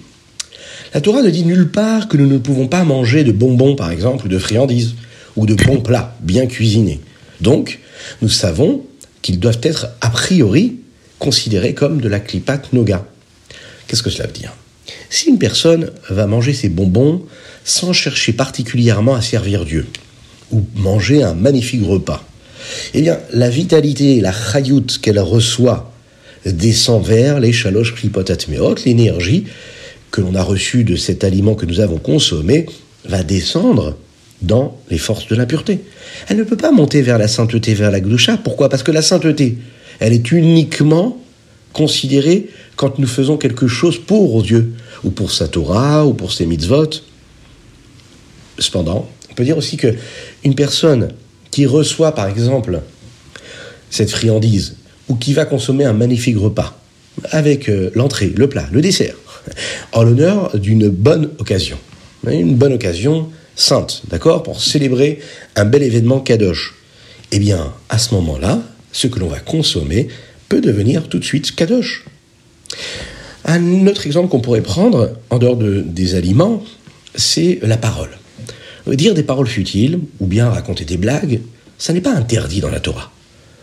La 0.94 1.01
Torah 1.01 1.24
ne 1.24 1.32
dit 1.32 1.44
nulle 1.44 1.72
part 1.72 2.08
que 2.08 2.17
nous 2.17 2.27
ne 2.27 2.38
pouvons 2.38 2.67
pas 2.67 2.84
manger 2.84 3.24
de 3.24 3.32
bonbons, 3.32 3.75
par 3.75 3.89
exemple, 3.89 4.27
ou 4.27 4.29
de 4.29 4.38
friandises, 4.38 4.94
ou 5.36 5.48
de 5.48 5.56
bons 5.56 5.82
plats 5.82 6.15
bien 6.22 6.46
cuisinés. 6.46 7.00
Donc, 7.41 7.79
nous 8.22 8.29
savons 8.29 8.84
qu'ils 9.24 9.39
doivent 9.39 9.60
être 9.63 9.88
a 10.01 10.12
priori 10.12 10.75
considérés 11.19 11.74
comme 11.74 12.01
de 12.01 12.09
la 12.09 12.19
klipat 12.19 12.74
noga. 12.74 13.05
Qu'est-ce 13.88 14.03
que 14.03 14.09
cela 14.09 14.27
veut 14.27 14.33
dire? 14.33 14.53
Si 15.09 15.29
une 15.29 15.39
personne 15.39 15.91
va 16.09 16.27
manger 16.27 16.53
ses 16.53 16.69
bonbons 16.69 17.24
sans 17.63 17.93
chercher 17.93 18.33
particulièrement 18.33 19.15
à 19.15 19.21
servir 19.21 19.65
Dieu, 19.65 19.88
ou 20.51 20.63
manger 20.75 21.24
un 21.24 21.33
magnifique 21.33 21.86
repas, 21.86 22.24
eh 22.93 23.01
bien, 23.01 23.19
la 23.33 23.50
vitalité, 23.50 24.21
la 24.21 24.31
chayout 24.31 24.86
qu'elle 25.01 25.19
reçoit 25.19 25.91
descend 26.45 27.05
vers 27.05 27.39
les 27.39 27.51
chaloches 27.51 27.95
klipotatmeot, 27.95 28.75
l'énergie 28.86 29.45
que 30.12 30.21
l'on 30.21 30.36
a 30.36 30.43
reçue 30.43 30.83
de 30.83 30.95
cet 30.95 31.24
aliment 31.24 31.55
que 31.55 31.65
nous 31.65 31.79
avons 31.79 31.97
consommé 31.97 32.65
va 33.05 33.24
descendre 33.24 33.97
dans 34.41 34.77
les 34.89 34.97
forces 34.97 35.27
de 35.27 35.36
l'impureté. 35.36 35.79
Elle 36.27 36.38
ne 36.38 36.43
peut 36.43 36.57
pas 36.57 36.71
monter 36.71 37.01
vers 37.01 37.17
la 37.17 37.27
sainteté, 37.27 37.74
vers 37.74 37.91
la 37.91 38.00
gloucha. 38.00 38.38
Pourquoi? 38.38 38.69
Parce 38.69 38.83
que 38.83 38.91
la 38.91 39.01
sainteté, 39.01 39.57
elle 39.99 40.13
est 40.13 40.31
uniquement 40.31 41.21
considérée 41.73 42.49
quand 42.75 42.99
nous 42.99 43.07
faisons 43.07 43.37
quelque 43.37 43.67
chose 43.67 43.99
pour 43.99 44.41
Dieu, 44.43 44.73
ou 45.03 45.11
pour 45.11 45.31
sa 45.31 45.47
Torah, 45.47 46.05
ou 46.05 46.13
pour 46.13 46.31
ses 46.31 46.45
mitzvot. 46.45 46.89
Cependant, 48.57 49.07
on 49.29 49.33
peut 49.33 49.43
dire 49.43 49.57
aussi 49.57 49.77
que 49.77 49.95
une 50.43 50.55
personne 50.55 51.09
qui 51.51 51.65
reçoit, 51.65 52.13
par 52.13 52.27
exemple, 52.27 52.81
cette 53.89 54.11
friandise, 54.11 54.77
ou 55.07 55.15
qui 55.15 55.33
va 55.33 55.45
consommer 55.45 55.85
un 55.85 55.93
magnifique 55.93 56.37
repas, 56.37 56.79
avec 57.31 57.69
euh, 57.69 57.91
l'entrée, 57.95 58.31
le 58.35 58.47
plat, 58.47 58.67
le 58.71 58.81
dessert, 58.81 59.15
en 59.91 60.03
l'honneur 60.03 60.57
d'une 60.57 60.89
bonne 60.89 61.29
occasion. 61.39 61.77
Une 62.27 62.55
bonne 62.55 62.73
occasion 62.73 63.29
sainte, 63.55 64.03
d'accord, 64.09 64.43
pour 64.43 64.61
célébrer 64.61 65.19
un 65.55 65.65
bel 65.65 65.83
événement 65.83 66.19
kadosh. 66.19 66.75
Eh 67.31 67.39
bien, 67.39 67.73
à 67.89 67.97
ce 67.97 68.13
moment-là, 68.15 68.61
ce 68.97 69.05
que 69.05 69.19
l'on 69.19 69.27
va 69.27 69.39
consommer 69.39 70.07
peut 70.49 70.59
devenir 70.59 71.07
tout 71.07 71.19
de 71.19 71.23
suite 71.23 71.53
kadosh. 71.53 72.03
Un 73.45 73.85
autre 73.85 74.07
exemple 74.07 74.29
qu'on 74.29 74.39
pourrait 74.39 74.61
prendre, 74.61 75.11
en 75.29 75.37
dehors 75.37 75.55
de, 75.55 75.81
des 75.85 76.15
aliments, 76.15 76.63
c'est 77.13 77.59
la 77.61 77.77
parole. 77.77 78.09
Dire 78.87 79.13
des 79.13 79.21
paroles 79.21 79.47
futiles, 79.47 79.99
ou 80.19 80.25
bien 80.25 80.49
raconter 80.49 80.83
des 80.83 80.97
blagues, 80.97 81.41
ça 81.77 81.93
n'est 81.93 82.01
pas 82.01 82.13
interdit 82.13 82.59
dans 82.59 82.71
la 82.71 82.79
Torah. 82.79 83.11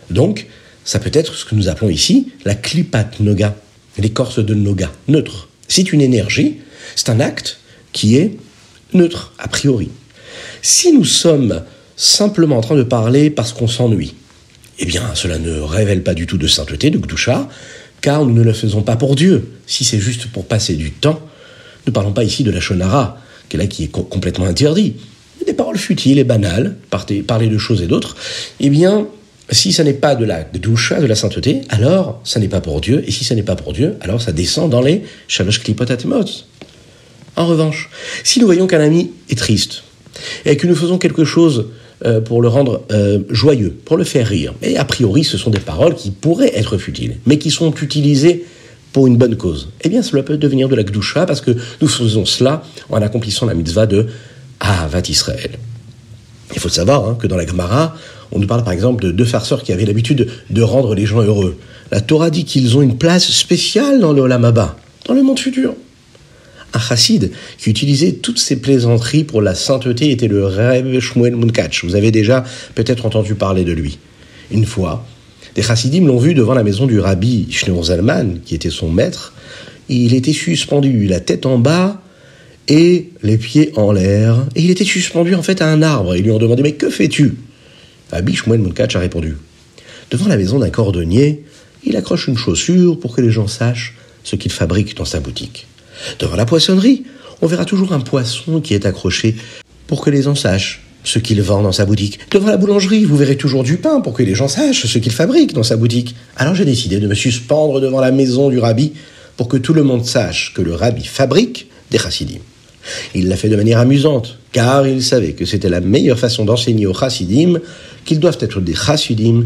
Donc, 0.09 0.47
ça 0.85 0.99
peut 0.99 1.11
être 1.11 1.35
ce 1.35 1.43
que 1.43 1.53
nous 1.53 1.67
appelons 1.67 1.89
ici 1.89 2.31
la 2.45 2.55
klipat 2.55 3.19
noga, 3.19 3.57
l'écorce 3.97 4.39
de 4.39 4.53
noga, 4.53 4.89
neutre. 5.09 5.49
C'est 5.67 5.91
une 5.91 6.01
énergie, 6.01 6.59
c'est 6.95 7.09
un 7.09 7.19
acte 7.19 7.59
qui 7.91 8.15
est 8.15 8.37
neutre, 8.93 9.33
a 9.37 9.49
priori. 9.49 9.89
Si 10.61 10.93
nous 10.93 11.03
sommes 11.03 11.61
simplement 11.97 12.57
en 12.57 12.61
train 12.61 12.75
de 12.75 12.83
parler 12.83 13.29
parce 13.29 13.51
qu'on 13.51 13.67
s'ennuie, 13.67 14.13
eh 14.79 14.85
bien, 14.85 15.03
cela 15.15 15.37
ne 15.37 15.59
révèle 15.59 16.03
pas 16.03 16.13
du 16.13 16.27
tout 16.27 16.37
de 16.37 16.47
sainteté, 16.47 16.89
de 16.89 16.97
Gdusha, 16.97 17.47
car 18.01 18.25
nous 18.25 18.33
ne 18.33 18.43
le 18.43 18.53
faisons 18.53 18.81
pas 18.81 18.95
pour 18.95 19.15
Dieu. 19.15 19.51
Si 19.67 19.83
c'est 19.83 19.99
juste 19.99 20.27
pour 20.27 20.45
passer 20.45 20.75
du 20.75 20.91
temps, 20.91 21.19
ne 21.87 21.91
parlons 21.91 22.11
pas 22.11 22.23
ici 22.23 22.43
de 22.43 22.51
la 22.51 22.59
shonara, 22.59 23.17
qui 23.49 23.57
est 23.57 23.59
là 23.59 23.67
qui 23.67 23.85
est 23.85 23.91
complètement 23.91 24.45
interdit. 24.45 24.95
Des 25.45 25.53
paroles 25.53 25.77
futiles 25.77 26.17
et 26.17 26.23
banales, 26.23 26.75
parler 27.27 27.47
de 27.47 27.57
choses 27.57 27.81
et 27.81 27.87
d'autres, 27.87 28.15
eh 28.59 28.69
bien, 28.69 29.07
si 29.51 29.71
ça 29.71 29.83
n'est 29.83 29.93
pas 29.93 30.15
de 30.15 30.25
la 30.25 30.43
Gdusha, 30.43 30.99
de 30.99 31.05
la 31.05 31.15
sainteté, 31.15 31.61
alors 31.69 32.19
ça 32.23 32.39
n'est 32.39 32.47
pas 32.47 32.61
pour 32.61 32.81
Dieu, 32.81 33.03
et 33.07 33.11
si 33.11 33.23
ça 33.23 33.35
n'est 33.35 33.43
pas 33.43 33.55
pour 33.55 33.73
Dieu, 33.73 33.95
alors 34.01 34.21
ça 34.21 34.31
descend 34.31 34.71
dans 34.71 34.81
les 34.81 35.03
shalosh 35.27 35.61
en 37.37 37.47
revanche, 37.47 37.89
si 38.23 38.39
nous 38.39 38.45
voyons 38.45 38.67
qu'un 38.67 38.79
ami 38.79 39.11
est 39.29 39.37
triste 39.37 39.83
et 40.45 40.55
que 40.55 40.67
nous 40.67 40.75
faisons 40.75 40.97
quelque 40.97 41.25
chose 41.25 41.67
euh, 42.03 42.19
pour 42.19 42.41
le 42.41 42.47
rendre 42.47 42.83
euh, 42.91 43.19
joyeux, 43.29 43.73
pour 43.85 43.95
le 43.95 44.03
faire 44.03 44.27
rire, 44.27 44.53
et 44.61 44.77
a 44.77 44.83
priori 44.83 45.23
ce 45.23 45.37
sont 45.37 45.49
des 45.49 45.59
paroles 45.59 45.95
qui 45.95 46.11
pourraient 46.11 46.51
être 46.53 46.77
futiles, 46.77 47.17
mais 47.25 47.37
qui 47.37 47.51
sont 47.51 47.73
utilisées 47.73 48.45
pour 48.91 49.07
une 49.07 49.17
bonne 49.17 49.35
cause, 49.35 49.69
eh 49.81 49.89
bien 49.89 50.01
cela 50.01 50.23
peut 50.23 50.37
devenir 50.37 50.67
de 50.67 50.75
la 50.75 50.83
gdusha 50.83 51.25
parce 51.25 51.41
que 51.41 51.51
nous 51.81 51.87
faisons 51.87 52.25
cela 52.25 52.63
en 52.89 53.01
accomplissant 53.01 53.45
la 53.45 53.53
mitzvah 53.53 53.85
de 53.85 54.07
Ahavat 54.59 55.03
Israël. 55.09 55.51
Il 56.53 56.59
faut 56.59 56.69
savoir 56.69 57.07
hein, 57.07 57.17
que 57.19 57.27
dans 57.27 57.37
la 57.37 57.45
Gemara, 57.45 57.95
on 58.31 58.39
nous 58.39 58.47
parle 58.47 58.63
par 58.63 58.73
exemple 58.73 59.03
de 59.03 59.11
deux 59.11 59.25
farceurs 59.25 59.63
qui 59.63 59.71
avaient 59.71 59.85
l'habitude 59.85 60.27
de 60.49 60.61
rendre 60.61 60.95
les 60.95 61.05
gens 61.05 61.21
heureux. 61.21 61.57
La 61.91 62.01
Torah 62.01 62.29
dit 62.29 62.45
qu'ils 62.45 62.77
ont 62.77 62.81
une 62.81 62.97
place 62.97 63.31
spéciale 63.31 63.99
dans 63.99 64.13
le 64.13 64.21
Olamaba, 64.21 64.75
dans 65.07 65.13
le 65.13 65.23
monde 65.23 65.39
futur 65.39 65.75
un 66.75 66.79
chassid 66.79 67.31
qui 67.57 67.69
utilisait 67.69 68.13
toutes 68.13 68.39
ces 68.39 68.57
plaisanteries 68.57 69.23
pour 69.23 69.41
la 69.41 69.55
sainteté 69.55 70.11
était 70.11 70.27
le 70.27 70.45
Reb 70.45 70.99
Shmuel 70.99 71.35
Munkach. 71.35 71.83
Vous 71.83 71.95
avez 71.95 72.11
déjà 72.11 72.43
peut-être 72.75 73.05
entendu 73.05 73.35
parler 73.35 73.63
de 73.63 73.71
lui. 73.71 73.97
Une 74.51 74.65
fois, 74.65 75.05
des 75.55 75.61
chassidim 75.61 76.05
l'ont 76.05 76.19
vu 76.19 76.33
devant 76.33 76.53
la 76.53 76.63
maison 76.63 76.85
du 76.85 76.99
rabbi 76.99 77.47
Shneur 77.49 77.85
Zalman, 77.85 78.39
qui 78.43 78.55
était 78.55 78.69
son 78.69 78.89
maître. 78.89 79.33
Il 79.87 80.13
était 80.13 80.33
suspendu, 80.33 81.07
la 81.07 81.19
tête 81.19 81.45
en 81.45 81.57
bas 81.57 82.01
et 82.67 83.09
les 83.23 83.37
pieds 83.37 83.71
en 83.77 83.91
l'air. 83.91 84.45
Et 84.55 84.61
il 84.61 84.69
était 84.69 84.83
suspendu 84.83 85.33
en 85.33 85.43
fait 85.43 85.61
à 85.61 85.67
un 85.67 85.81
arbre. 85.81 86.15
Ils 86.15 86.23
lui 86.23 86.31
ont 86.31 86.39
demandé 86.39 86.61
Mais 86.61 86.73
que 86.73 86.89
fais-tu? 86.89 87.35
Rabbi 88.11 88.35
Shmuel 88.35 88.59
Munkach 88.59 88.95
a 88.95 88.99
répondu 88.99 89.37
Devant 90.11 90.27
la 90.27 90.37
maison 90.37 90.59
d'un 90.59 90.69
cordonnier, 90.69 91.43
il 91.83 91.95
accroche 91.95 92.27
une 92.27 92.37
chaussure 92.37 92.99
pour 92.99 93.15
que 93.15 93.21
les 93.21 93.31
gens 93.31 93.47
sachent 93.47 93.95
ce 94.23 94.35
qu'il 94.35 94.51
fabrique 94.51 94.97
dans 94.97 95.05
sa 95.05 95.19
boutique. 95.19 95.67
Devant 96.19 96.35
la 96.35 96.45
poissonnerie, 96.45 97.03
on 97.41 97.47
verra 97.47 97.65
toujours 97.65 97.93
un 97.93 97.99
poisson 97.99 98.61
qui 98.61 98.73
est 98.73 98.85
accroché 98.85 99.35
pour 99.87 100.01
que 100.01 100.09
les 100.09 100.23
gens 100.23 100.35
sachent 100.35 100.81
ce 101.03 101.19
qu'il 101.19 101.41
vend 101.41 101.61
dans 101.61 101.71
sa 101.71 101.85
boutique. 101.85 102.19
Devant 102.31 102.47
la 102.47 102.57
boulangerie, 102.57 103.05
vous 103.05 103.15
verrez 103.15 103.37
toujours 103.37 103.63
du 103.63 103.77
pain 103.77 104.01
pour 104.01 104.13
que 104.13 104.23
les 104.23 104.35
gens 104.35 104.47
sachent 104.47 104.87
ce 104.87 104.97
qu'il 104.97 105.11
fabrique 105.11 105.53
dans 105.53 105.63
sa 105.63 105.77
boutique. 105.77 106.15
Alors 106.35 106.55
j'ai 106.55 106.65
décidé 106.65 106.99
de 106.99 107.07
me 107.07 107.13
suspendre 107.13 107.79
devant 107.79 108.01
la 108.01 108.11
maison 108.11 108.49
du 108.49 108.59
rabbi 108.59 108.93
pour 109.37 109.47
que 109.47 109.57
tout 109.57 109.73
le 109.73 109.83
monde 109.83 110.05
sache 110.05 110.53
que 110.53 110.61
le 110.61 110.73
rabbi 110.73 111.03
fabrique 111.03 111.67
des 111.91 111.97
chassidim. 111.97 112.39
Il 113.13 113.27
l'a 113.27 113.35
fait 113.35 113.49
de 113.49 113.55
manière 113.55 113.79
amusante, 113.79 114.39
car 114.51 114.87
il 114.87 115.03
savait 115.03 115.33
que 115.33 115.45
c'était 115.45 115.69
la 115.69 115.81
meilleure 115.81 116.19
façon 116.19 116.45
d'enseigner 116.45 116.85
aux 116.85 116.93
chassidim 116.93 117.59
qu'ils 118.05 118.19
doivent 118.19 118.37
être 118.39 118.61
des 118.61 118.75
chassidim 118.75 119.45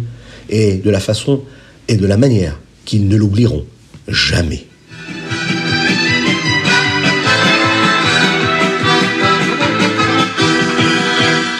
et 0.50 0.76
de 0.76 0.90
la 0.90 1.00
façon 1.00 1.42
et 1.88 1.96
de 1.96 2.06
la 2.06 2.18
manière 2.18 2.60
qu'ils 2.86 3.08
ne 3.08 3.16
l'oublieront 3.16 3.66
jamais. 4.08 4.69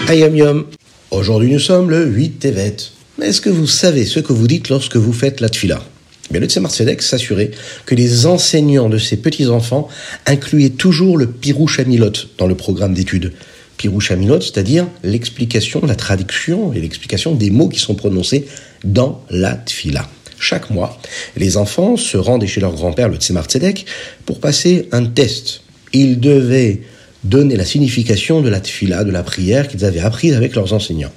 Ayam 0.10 0.36
Yom. 0.36 0.66
Aujourd'hui 1.12 1.52
nous 1.52 1.60
sommes 1.60 1.92
le 1.92 2.04
8 2.04 2.40
Tevet. 2.40 2.78
Mais 3.20 3.28
est-ce 3.28 3.42
que 3.42 3.52
vous 3.52 3.68
savez 3.68 4.06
ce 4.06 4.20
que 4.20 4.34
vous 4.34 4.48
dites 4.48 4.70
lorsque 4.70 4.96
vous 4.96 5.14
faites 5.14 5.40
la 5.40 5.50
tfila? 5.50 5.84
Mais 6.32 6.40
le 6.40 6.48
Tzemar 6.48 6.72
Tzedek 6.72 7.04
s'assurait 7.04 7.52
que 7.86 7.94
les 7.94 8.26
enseignants 8.26 8.90
de 8.90 8.98
ces 8.98 9.18
petits-enfants 9.18 9.88
incluaient 10.26 10.72
toujours 10.72 11.16
le 11.16 11.28
Pirouche 11.28 11.80
Amilot 11.80 12.14
dans 12.40 12.48
le 12.48 12.56
programme 12.56 12.96
d'études. 12.96 13.34
Pirouche 13.78 14.10
Amilot, 14.10 14.42
c'est-à-dire 14.42 14.88
l'explication, 15.04 15.80
la 15.86 15.94
traduction 15.94 16.74
et 16.74 16.82
l'explication 16.82 17.36
des 17.36 17.52
mots 17.52 17.70
qui 17.70 17.80
sont 17.80 17.94
prononcés 17.94 18.48
dans 18.84 19.24
la 19.30 19.54
Tfila. 19.54 20.10
Chaque 20.40 20.72
mois, 20.72 21.00
les 21.38 21.56
enfants 21.56 21.98
se 21.98 22.18
rendaient 22.18 22.48
chez 22.48 22.62
leur 22.62 22.74
grand-père, 22.74 23.10
le 23.10 23.18
Tzemar 23.18 23.46
Tzedek, 23.46 23.86
pour 24.26 24.40
passer 24.40 24.90
un 24.92 25.06
test. 25.06 25.62
Ils 25.94 26.20
devaient 26.20 26.82
donner 27.24 27.56
la 27.56 27.66
signification 27.66 28.42
de 28.42 28.50
la 28.50 28.60
Tfila, 28.60 29.04
de 29.04 29.12
la 29.12 29.24
prière 29.24 29.68
qu'ils 29.68 29.86
avaient 29.86 30.00
apprise 30.00 30.34
avec 30.34 30.56
leurs 30.56 30.74
enseignants. 30.74 31.12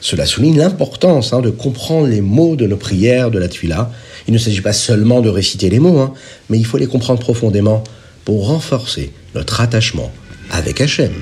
Cela 0.00 0.26
souligne 0.26 0.58
l'importance 0.58 1.32
hein, 1.32 1.40
de 1.40 1.50
comprendre 1.50 2.06
les 2.06 2.20
mots 2.20 2.56
de 2.56 2.66
nos 2.66 2.76
prières 2.76 3.30
de 3.30 3.38
la 3.38 3.48
Tfila. 3.48 3.90
Il 4.28 4.34
ne 4.34 4.38
s'agit 4.38 4.60
pas 4.60 4.72
seulement 4.72 5.20
de 5.20 5.28
réciter 5.28 5.70
les 5.70 5.80
mots, 5.80 5.98
hein, 5.98 6.14
mais 6.48 6.58
il 6.58 6.66
faut 6.66 6.78
les 6.78 6.86
comprendre 6.86 7.20
profondément 7.20 7.82
pour 8.24 8.48
renforcer 8.48 9.12
notre 9.34 9.60
attachement 9.60 10.12
avec 10.50 10.80
Hachem. 10.80 11.12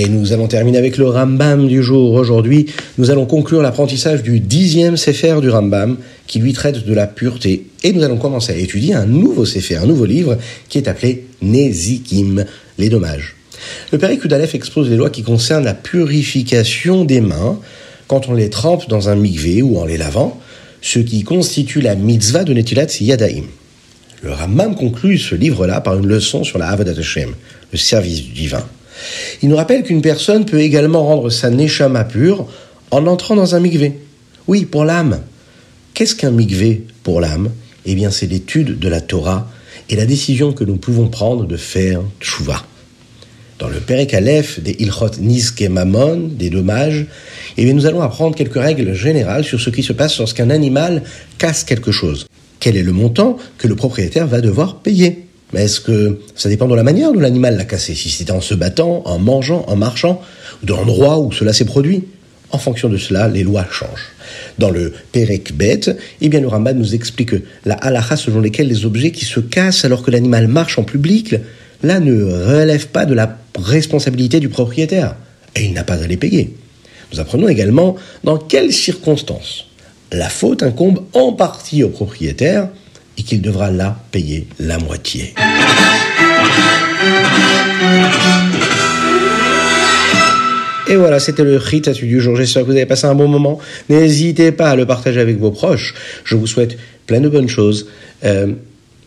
Et 0.00 0.08
nous 0.08 0.32
allons 0.32 0.46
terminer 0.46 0.78
avec 0.78 0.96
le 0.96 1.08
Rambam 1.08 1.66
du 1.66 1.82
jour. 1.82 2.12
Aujourd'hui, 2.12 2.66
nous 2.98 3.10
allons 3.10 3.26
conclure 3.26 3.62
l'apprentissage 3.62 4.22
du 4.22 4.38
dixième 4.38 4.96
Sefer 4.96 5.40
du 5.40 5.50
Rambam, 5.50 5.96
qui 6.28 6.38
lui 6.38 6.52
traite 6.52 6.86
de 6.86 6.94
la 6.94 7.08
pureté. 7.08 7.66
Et 7.82 7.92
nous 7.92 8.04
allons 8.04 8.16
commencer 8.16 8.52
à 8.52 8.56
étudier 8.56 8.94
un 8.94 9.06
nouveau 9.06 9.44
Sefer, 9.44 9.74
un 9.74 9.86
nouveau 9.86 10.04
livre, 10.04 10.38
qui 10.68 10.78
est 10.78 10.86
appelé 10.86 11.26
Nezikim, 11.42 12.44
les 12.78 12.90
dommages. 12.90 13.34
Le 13.90 13.98
Père 13.98 14.10
Aleph 14.30 14.54
expose 14.54 14.88
les 14.88 14.94
lois 14.94 15.10
qui 15.10 15.24
concernent 15.24 15.64
la 15.64 15.74
purification 15.74 17.04
des 17.04 17.20
mains 17.20 17.58
quand 18.06 18.28
on 18.28 18.34
les 18.34 18.50
trempe 18.50 18.88
dans 18.88 19.08
un 19.08 19.16
mikvé 19.16 19.62
ou 19.62 19.80
en 19.80 19.84
les 19.84 19.96
lavant, 19.96 20.40
ce 20.80 21.00
qui 21.00 21.24
constitue 21.24 21.80
la 21.80 21.96
mitzvah 21.96 22.44
de 22.44 22.52
Netilat 22.52 22.86
Yadaim. 23.00 23.46
Le 24.22 24.30
Rambam 24.30 24.76
conclut 24.76 25.18
ce 25.18 25.34
livre-là 25.34 25.80
par 25.80 25.98
une 25.98 26.06
leçon 26.06 26.44
sur 26.44 26.58
la 26.58 26.68
Avodat 26.68 27.00
Hashem, 27.00 27.30
le 27.72 27.78
service 27.78 28.32
divin. 28.32 28.64
Il 29.42 29.48
nous 29.48 29.56
rappelle 29.56 29.82
qu'une 29.82 30.02
personne 30.02 30.44
peut 30.44 30.60
également 30.60 31.04
rendre 31.04 31.30
sa 31.30 31.50
neshama 31.50 32.04
pure 32.04 32.46
en 32.90 33.06
entrant 33.06 33.36
dans 33.36 33.54
un 33.54 33.60
mikvé. 33.60 33.98
Oui, 34.46 34.64
pour 34.64 34.84
l'âme. 34.84 35.20
Qu'est-ce 35.94 36.14
qu'un 36.14 36.30
mikvé 36.30 36.86
pour 37.02 37.20
l'âme? 37.20 37.50
Eh 37.86 37.94
bien, 37.94 38.10
c'est 38.10 38.26
l'étude 38.26 38.78
de 38.78 38.88
la 38.88 39.00
Torah 39.00 39.50
et 39.90 39.96
la 39.96 40.06
décision 40.06 40.52
que 40.52 40.64
nous 40.64 40.76
pouvons 40.76 41.08
prendre 41.08 41.46
de 41.46 41.56
faire 41.56 42.00
tchouva. 42.20 42.64
Dans 43.58 43.68
le 43.68 43.80
Perek 43.80 44.14
Aleph 44.14 44.60
des 44.60 44.76
Ilchot 44.78 45.18
Nizke 45.20 45.68
Mamon, 45.68 46.28
des 46.30 46.50
dommages, 46.50 47.06
eh 47.56 47.64
bien, 47.64 47.74
nous 47.74 47.86
allons 47.86 48.02
apprendre 48.02 48.36
quelques 48.36 48.60
règles 48.60 48.94
générales 48.94 49.44
sur 49.44 49.60
ce 49.60 49.70
qui 49.70 49.82
se 49.82 49.92
passe 49.92 50.18
lorsqu'un 50.18 50.50
animal 50.50 51.02
casse 51.38 51.64
quelque 51.64 51.90
chose. 51.90 52.26
Quel 52.60 52.76
est 52.76 52.82
le 52.82 52.92
montant 52.92 53.36
que 53.56 53.68
le 53.68 53.74
propriétaire 53.74 54.26
va 54.26 54.40
devoir 54.40 54.76
payer? 54.76 55.27
Mais 55.52 55.64
est-ce 55.64 55.80
que 55.80 56.20
ça 56.34 56.48
dépend 56.48 56.68
de 56.68 56.74
la 56.74 56.82
manière 56.82 57.12
dont 57.12 57.20
l'animal 57.20 57.56
l'a 57.56 57.64
cassé 57.64 57.94
Si 57.94 58.10
c'était 58.10 58.32
en 58.32 58.40
se 58.40 58.54
battant, 58.54 59.02
en 59.06 59.18
mangeant, 59.18 59.64
en 59.66 59.76
marchant, 59.76 60.20
ou 60.62 60.66
de 60.66 60.72
l'endroit 60.72 61.18
où 61.18 61.32
cela 61.32 61.52
s'est 61.52 61.64
produit? 61.64 62.04
En 62.50 62.58
fonction 62.58 62.88
de 62.88 62.96
cela, 62.96 63.28
les 63.28 63.42
lois 63.42 63.66
changent. 63.70 64.12
Dans 64.58 64.70
le 64.70 64.92
Perek 65.12 65.54
Bet, 65.54 65.96
eh 66.20 66.28
bien, 66.28 66.40
le 66.40 66.72
nous 66.72 66.94
explique 66.94 67.30
que 67.30 67.42
la 67.64 67.74
halakha 67.74 68.16
selon 68.16 68.40
lesquelles 68.40 68.68
les 68.68 68.86
objets 68.86 69.10
qui 69.10 69.24
se 69.24 69.40
cassent 69.40 69.84
alors 69.84 70.02
que 70.02 70.10
l'animal 70.10 70.48
marche 70.48 70.78
en 70.78 70.84
public, 70.84 71.34
là 71.82 72.00
ne 72.00 72.24
relèvent 72.24 72.88
pas 72.88 73.06
de 73.06 73.14
la 73.14 73.38
responsabilité 73.58 74.40
du 74.40 74.48
propriétaire. 74.48 75.14
Et 75.56 75.64
il 75.64 75.72
n'a 75.72 75.84
pas 75.84 76.02
à 76.02 76.06
les 76.06 76.16
payer. 76.16 76.54
Nous 77.12 77.20
apprenons 77.20 77.48
également 77.48 77.96
dans 78.24 78.38
quelles 78.38 78.72
circonstances 78.72 79.66
la 80.12 80.28
faute 80.28 80.62
incombe 80.62 81.04
en 81.12 81.32
partie 81.32 81.84
au 81.84 81.88
propriétaire 81.88 82.68
et 83.18 83.22
qu'il 83.22 83.42
devra 83.42 83.70
là 83.70 83.98
payer 84.12 84.46
la 84.60 84.78
moitié. 84.78 85.34
Et 90.90 90.96
voilà, 90.96 91.20
c'était 91.20 91.44
le 91.44 91.56
Ritat 91.56 91.92
du 91.92 92.20
jour. 92.20 92.34
J'espère 92.36 92.62
que 92.62 92.68
vous 92.68 92.76
avez 92.76 92.86
passé 92.86 93.06
un 93.06 93.14
bon 93.14 93.28
moment. 93.28 93.58
N'hésitez 93.90 94.52
pas 94.52 94.70
à 94.70 94.76
le 94.76 94.86
partager 94.86 95.20
avec 95.20 95.38
vos 95.38 95.50
proches. 95.50 95.94
Je 96.24 96.34
vous 96.34 96.46
souhaite 96.46 96.78
plein 97.06 97.20
de 97.20 97.28
bonnes 97.28 97.48
choses, 97.48 97.88
euh, 98.24 98.54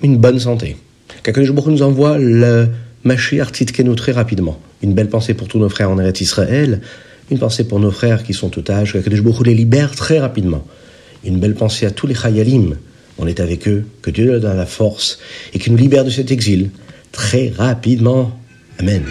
une 0.03 0.17
bonne 0.17 0.39
santé. 0.39 0.75
Qu'Akadosh 1.23 1.51
nous 1.51 1.81
envoie 1.81 2.19
le 2.19 2.67
Mashiach 3.03 3.49
Tzidkenu 3.51 3.95
très 3.95 4.11
rapidement. 4.11 4.59
Une 4.83 4.93
belle 4.93 5.09
pensée 5.09 5.33
pour 5.33 5.47
tous 5.47 5.57
nos 5.57 5.69
frères 5.69 5.89
en 5.89 5.97
Eretz 5.97 6.21
Israël. 6.21 6.81
Une 7.31 7.39
pensée 7.39 7.63
pour 7.63 7.79
nos 7.79 7.91
frères 7.91 8.21
qui 8.21 8.33
sont 8.33 8.55
otages. 8.59 8.93
Qu'Akadosh 8.93 9.23
les 9.45 9.55
libère 9.55 9.95
très 9.95 10.19
rapidement. 10.19 10.63
Une 11.23 11.39
belle 11.39 11.55
pensée 11.55 11.87
à 11.87 11.91
tous 11.91 12.05
les 12.05 12.15
Chayalim 12.15 12.75
on 13.17 13.27
est 13.27 13.39
avec 13.39 13.67
eux, 13.67 13.85
que 14.01 14.11
Dieu 14.11 14.25
leur 14.25 14.39
donne 14.39 14.57
la 14.57 14.65
force 14.65 15.19
et 15.53 15.59
qu'il 15.59 15.73
nous 15.73 15.77
libère 15.77 16.05
de 16.05 16.09
cet 16.09 16.31
exil 16.31 16.69
très 17.11 17.49
rapidement. 17.49 18.39
Amen. 18.79 19.03